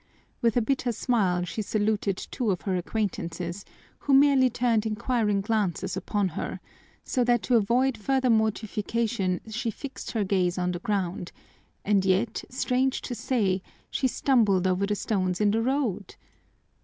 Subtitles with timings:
[0.41, 3.63] With a bitter smile she saluted two of her acquaintances,
[3.99, 6.59] who merely turned inquiring glances upon her,
[7.03, 11.31] so that to avoid further mortification she fixed her gaze on the ground,
[11.85, 13.61] and yet, strange to say,
[13.91, 16.15] she stumbled over the stones in the road!